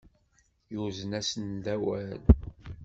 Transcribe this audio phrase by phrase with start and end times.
[0.73, 2.21] Yuzen-asen-d awal.